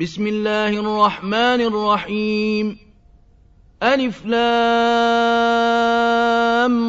بسم 0.00 0.26
الله 0.26 0.68
الرحمن 0.68 1.34
الرحيم. 1.34 2.78
ألف 3.82 4.26
لام 4.26 4.44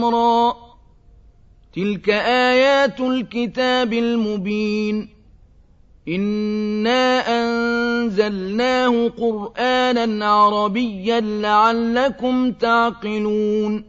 را. 0.06 0.54
تلك 1.76 2.10
آيات 2.10 3.00
الكتاب 3.00 3.94
المبين. 3.94 5.10
إنا 6.08 7.24
أنزلناه 7.28 9.08
قرآنا 9.08 10.26
عربيا 10.26 11.20
لعلكم 11.20 12.52
تعقلون. 12.52 13.89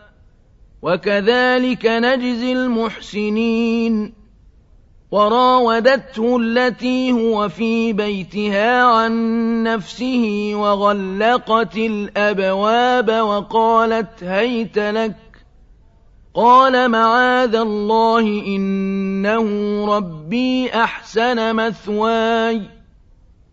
وكذلك 0.81 1.85
نجزي 1.85 2.53
المحسنين. 2.53 4.13
وراودته 5.11 6.37
التي 6.41 7.11
هو 7.11 7.49
في 7.49 7.93
بيتها 7.93 8.83
عن 8.83 9.13
نفسه 9.63 10.51
وغلقت 10.55 11.77
الأبواب 11.77 13.09
وقالت 13.09 14.23
هيت 14.23 14.79
لك. 14.79 15.15
قال 16.33 16.91
معاذ 16.91 17.55
الله 17.55 18.19
إنه 18.47 19.45
ربي 19.95 20.69
أحسن 20.69 21.55
مثواي. 21.55 22.61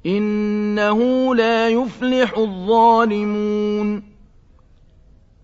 إنه 0.07 1.35
لا 1.35 1.69
يفلح 1.69 2.39
الظالمون. 2.39 4.18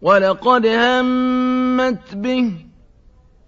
ولقد 0.05 0.67
همت 0.67 2.15
به 2.15 2.53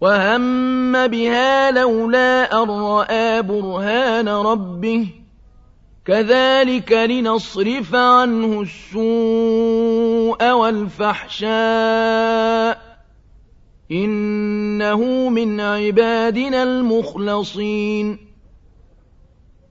وهم 0.00 1.06
بها 1.06 1.70
لولا 1.70 2.62
أن 2.62 2.70
رأى 2.70 3.43
برهان 3.43 4.29
ربه. 4.29 5.08
كذلك 6.06 6.93
لنصرف 6.93 7.94
عنه 7.94 8.61
السوء 8.62 10.50
والفحشاء. 10.53 11.47
إنه 13.93 15.29
من 15.29 15.61
عبادنا 15.61 16.62
المخلصين. 16.62 18.25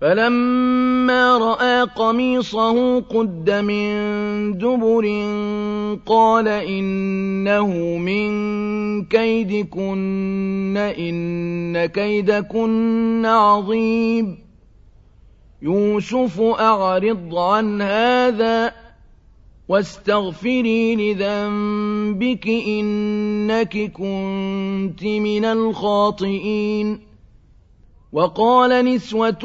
فلما 0.00 1.38
رأى 1.38 1.82
قميصه 1.82 3.00
قد 3.00 3.50
من 3.50 4.58
دبر 4.58 5.06
قال 6.06 6.48
إنه 6.48 7.96
من 7.96 8.28
كيدكن 9.04 10.76
إن 10.98 11.86
كيدكن 11.86 13.26
عظيم. 13.26 14.38
يوسف 15.62 16.40
أعرض 16.40 17.34
عن 17.34 17.82
هذا 17.82 18.72
واستغفري 19.68 20.96
لذنبك 20.96 22.48
إنك 22.48 23.92
كنت 23.92 25.04
من 25.04 25.44
الخاطئين. 25.44 27.06
وقال 28.12 28.84
نسوة 28.84 29.44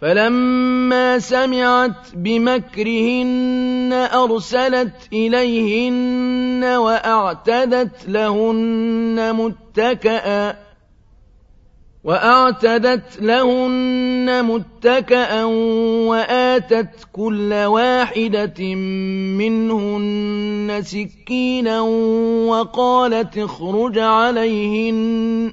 فلما 0.00 1.18
سمعت 1.18 2.14
بمكرهن 2.14 3.92
أرسلت 3.92 5.08
إليهن 5.12 6.64
وأعتدت 6.64 8.08
لهن 8.08 9.32
متكأ 9.34 10.56
وأعتدت 12.04 13.22
لهن 13.22 14.44
متكأ 14.44 15.44
وآتت 16.08 17.08
كل 17.12 17.54
واحدة 17.54 18.74
منهن 19.38 20.80
سكينا 20.82 21.80
وقالت 22.50 23.38
اخرج 23.38 23.98
عليهن 23.98 25.52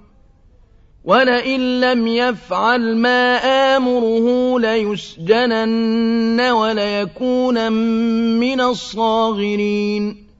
ولئن 1.05 1.81
لم 1.81 2.07
يفعل 2.07 2.97
ما 2.97 3.35
آمره 3.77 4.59
ليسجنن 4.59 6.41
وليكون 6.41 7.71
من 8.39 8.61
الصاغرين 8.61 10.31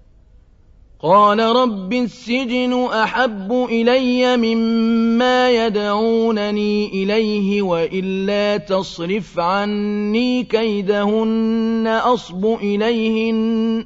قال 1.04 1.40
رب 1.40 1.94
السجن 1.94 2.74
أحب 2.94 3.52
إلي 3.72 4.38
مما 4.38 5.52
يدعونني 5.52 6.88
إليه 6.88 7.62
وإلا 7.62 8.58
تصرف 8.58 9.40
عني 9.40 10.44
كيدهن 10.44 12.00
أصب 12.04 12.46
إليهن 12.46 13.86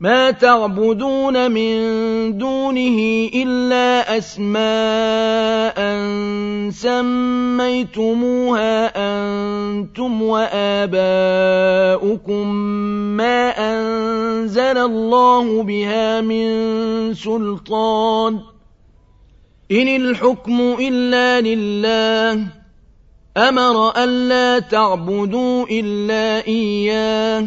ما 0.00 0.30
تعبدون 0.30 1.50
من 1.50 1.72
دونه 2.38 3.28
إلا 3.34 4.18
أسماء 4.18 5.76
سميتموها 6.70 8.92
أنتم 8.96 10.22
وآباؤكم 10.22 11.26
ما 13.16 13.48
أنزل 13.48 14.78
الله 14.78 15.62
بها 15.62 16.20
من 16.20 16.44
سلطان 17.14 18.40
إن 19.72 19.88
الحكم 19.88 20.76
إلا 20.80 21.40
لله 21.40 22.46
أمر 23.36 23.90
ألا 23.96 24.58
تعبدوا 24.58 25.66
إلا 25.70 26.46
إياه 26.46 27.46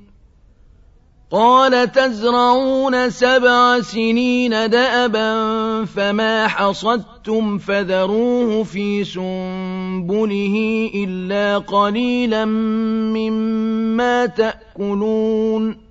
قال 1.31 1.91
تزرعون 1.91 3.09
سبع 3.09 3.81
سنين 3.81 4.69
دأبا 4.69 5.85
فما 5.85 6.47
حصدتم 6.47 7.57
فذروه 7.57 8.63
في 8.63 9.03
سنبله 9.03 10.89
إلا 10.95 11.57
قليلا 11.57 12.45
مما 13.15 14.25
تأكلون 14.25 15.90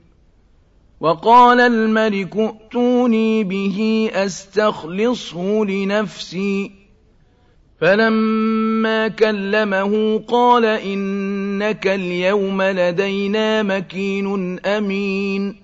وقال 1.01 1.59
الملك 1.59 2.37
ائتوني 2.37 3.43
به 3.43 4.09
أستخلصه 4.13 5.65
لنفسي. 5.65 6.71
فلما 7.81 9.07
كلمه 9.07 10.17
قال 10.27 10.65
إنك 10.65 11.87
اليوم 11.87 12.61
لدينا 12.61 13.63
مكين 13.63 14.59
أمين. 14.59 15.55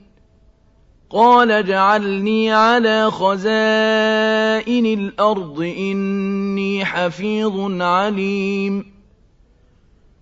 قال 1.10 1.52
اجعلني 1.52 2.52
على 2.52 3.12
خزائن 3.12 4.86
الأرض 4.86 5.62
إني 5.62 6.86
حفيظ 6.86 7.82
عليم. 7.82 8.97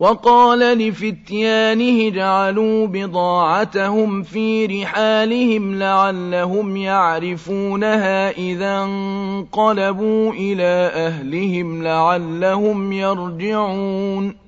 وقال 0.00 0.58
لفتيانه 0.58 2.08
جعلوا 2.10 2.86
بضاعتهم 2.86 4.22
في 4.22 4.66
رحالهم 4.66 5.78
لعلهم 5.78 6.76
يعرفونها 6.76 8.30
إذا 8.30 8.84
انقلبوا 8.84 10.32
إلى 10.32 10.90
أهلهم 10.94 11.82
لعلهم 11.82 12.92
يرجعون. 12.92 14.47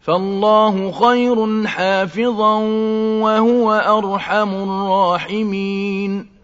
فالله 0.00 0.92
خير 0.92 1.66
حافظا 1.66 2.56
وهو 3.22 3.72
أرحم 3.72 4.54
الراحمين. 4.54 6.40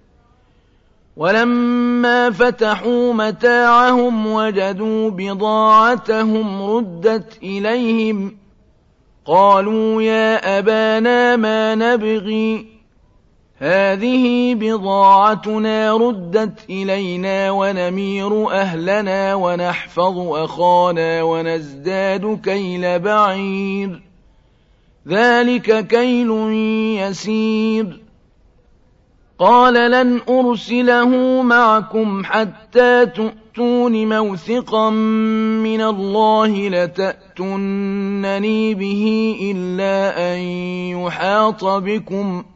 ولما 1.16 2.30
فتحوا 2.30 3.12
متاعهم 3.12 4.26
وجدوا 4.26 5.10
بضاعتهم 5.10 6.62
ردت 6.62 7.38
إليهم 7.42 8.36
قالوا 9.26 10.02
يا 10.02 10.58
أبانا 10.58 11.36
ما 11.36 11.74
نبغي 11.74 12.75
هذه 13.58 14.54
بضاعتنا 14.54 15.96
ردت 15.96 16.70
إلينا 16.70 17.50
ونمير 17.50 18.52
أهلنا 18.52 19.34
ونحفظ 19.34 20.18
أخانا 20.18 21.22
ونزداد 21.22 22.40
كيل 22.44 22.98
بعير. 22.98 24.02
ذلك 25.08 25.86
كيل 25.86 26.30
يسير. 27.00 28.00
قال 29.38 29.90
لن 29.90 30.20
أرسله 30.28 31.42
معكم 31.42 32.24
حتى 32.24 33.06
تؤتون 33.06 34.18
موثقا 34.18 34.90
من 34.90 35.80
الله 35.80 36.68
لتأتنني 36.68 38.74
به 38.74 39.36
إلا 39.42 40.34
أن 40.34 40.38
يحاط 41.00 41.64
بكم 41.64 42.42
ۖ 42.42 42.55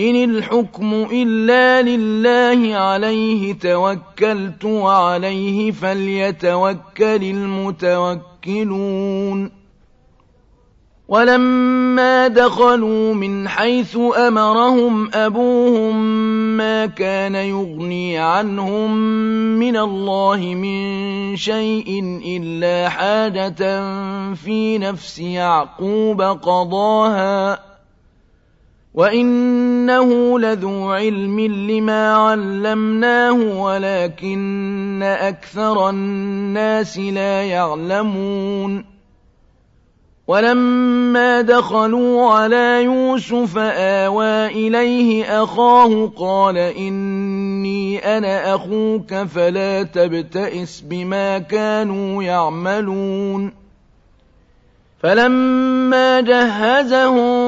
إن 0.00 0.24
الحكم 0.30 1.06
إلا 1.12 1.82
لله 1.82 2.76
عليه 2.76 3.52
توكلت 3.52 4.64
وعليه 4.64 5.70
فليتوكل 5.70 7.24
المتوكلون. 8.44 9.50
ولما 11.08 12.28
دخلوا 12.28 13.14
من 13.14 13.48
حيث 13.48 13.98
أمرهم 14.16 15.14
أبوهم 15.14 15.96
ما 16.56 16.86
كان 16.86 17.34
يغني 17.34 18.18
عنهم 18.18 18.96
من 19.58 19.76
الله 19.76 20.36
من 20.36 21.36
شيء 21.36 22.20
إلا 22.26 22.88
حاجة 22.88 23.80
في 24.34 24.78
نفس 24.78 25.18
يعقوب 25.18 26.22
قضاها. 26.22 27.67
وَإِنَّهُ 28.94 30.38
لَذُو 30.38 30.90
عِلْمٍ 30.90 31.40
لِّمَا 31.40 32.14
عَلَّمْنَاهُ 32.14 33.62
وَلَٰكِنَّ 33.62 35.02
أَكْثَرَ 35.02 35.90
النَّاسِ 35.90 36.98
لَا 36.98 37.42
يَعْلَمُونَ 37.42 38.84
وَلَمَّا 40.28 41.40
دَخَلُوا 41.40 42.30
عَلَىٰ 42.30 42.82
يُوسُفَ 42.84 43.58
آوَىٰ 43.58 44.46
إِلَيْهِ 44.46 45.42
أَخَاهُ 45.42 46.12
قَالَ 46.16 46.58
إِنِّي 46.58 47.98
أَنَا 47.98 48.54
أَخُوكَ 48.54 49.14
فَلَا 49.14 49.82
تَبْتَئِسْ 49.82 50.80
بِمَا 50.80 51.38
كَانُوا 51.38 52.22
يَعْمَلُونَ 52.22 53.52
فَلَمَّا 55.02 56.20
جَهَّزَهُم 56.20 57.47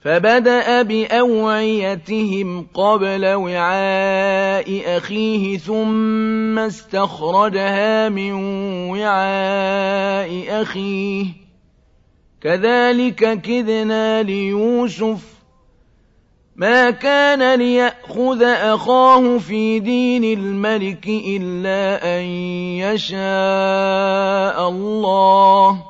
فبدأ 0.00 0.82
بأوعيتهم 0.82 2.66
قبل 2.74 3.26
وعاء 3.26 4.96
أخيه 4.96 5.58
ثم 5.58 6.58
استخرجها 6.58 8.08
من 8.08 8.32
وعاء 8.90 10.62
أخيه. 10.62 11.26
كذلك 12.40 13.40
كذنا 13.40 14.22
ليوسف. 14.22 15.40
ما 16.56 16.90
كان 16.90 17.58
ليأخذ 17.58 18.42
أخاه 18.42 19.38
في 19.38 19.78
دين 19.78 20.24
الملك 20.38 21.06
إلا 21.06 22.18
أن 22.18 22.24
يشاء 22.80 24.68
الله. 24.68 25.89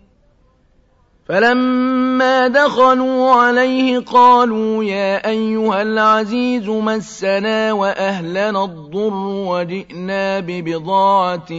فلما 1.31 2.47
دخلوا 2.47 3.31
عليه 3.31 3.99
قالوا 3.99 4.83
يا 4.83 5.29
أيها 5.29 5.81
العزيز 5.81 6.69
مسنا 6.69 7.73
وأهلنا 7.73 8.63
الضر 8.63 9.13
وجئنا 9.23 10.39
ببضاعة 10.39 11.51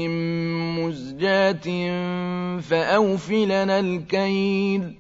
مزجاة 0.79 1.69
فأوفلنا 2.61 3.81
الكيل. 3.81 4.95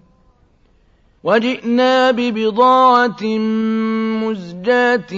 وجئنا 1.24 2.10
ببضاعة 2.10 3.24
مزجاة 4.24 5.12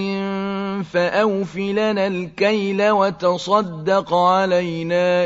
فأوفلنا 0.81 2.07
الكيل 2.07 2.89
وتصدق 2.89 4.13
علينا 4.13 5.25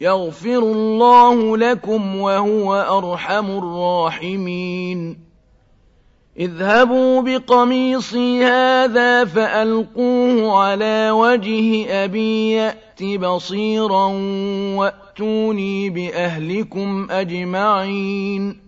يغفر 0.00 0.58
الله 0.58 1.56
لكم 1.56 2.16
وهو 2.16 2.74
أرحم 2.74 3.46
الراحمين. 3.50 5.18
اذهبوا 6.38 7.22
بقميصي 7.22 8.44
هذا 8.44 9.24
فألقوه 9.24 10.58
على 10.58 11.10
وجه 11.10 11.86
أبي 12.04 12.52
يأت 12.52 13.02
بصيرا 13.02 14.06
وأتوني 14.76 15.90
بأهلكم 15.90 17.08
أجمعين. 17.10 18.67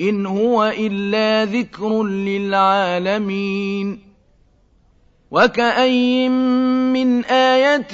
إن 0.00 0.26
هو 0.26 0.72
إلا 0.78 1.44
ذكر 1.44 2.04
للعالمين. 2.04 4.08
وكأي 5.30 6.28
من 6.28 7.24
آية 7.24 7.88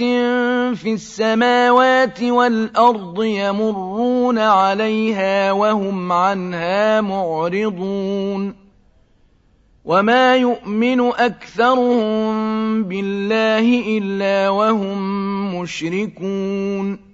في 0.75 0.93
السماوات 0.93 2.23
والأرض 2.23 3.23
يمرون 3.23 4.39
عليها 4.39 5.53
وهم 5.53 6.13
عنها 6.13 7.01
معرضون. 7.01 8.55
وما 9.85 10.37
يؤمن 10.37 11.01
أكثرهم 11.01 12.35
بالله 12.85 13.99
إلا 13.99 14.49
وهم 14.49 15.61
مشركون. 15.61 17.14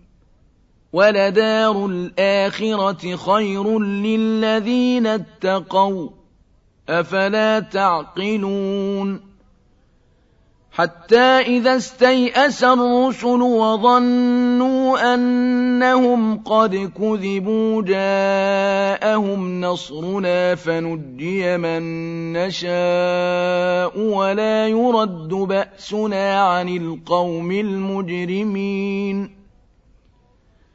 ولدار 0.93 1.85
الآخرة 1.85 3.15
خير 3.15 3.79
للذين 3.79 5.07
اتقوا 5.07 6.09
أفلا 6.89 7.59
تعقلون 7.59 9.31
حتى 10.71 11.17
إذا 11.17 11.77
استيأس 11.77 12.63
الرسل 12.63 13.41
وظنوا 13.41 15.13
أنهم 15.13 16.37
قد 16.37 16.75
كذبوا 16.75 17.81
جاءهم 17.81 19.61
نصرنا 19.61 20.55
فنجي 20.55 21.57
من 21.57 21.83
نشاء 22.33 23.99
ولا 23.99 24.67
يرد 24.67 25.29
بأسنا 25.29 26.41
عن 26.43 26.69
القوم 26.77 27.51
المجرمين 27.51 29.40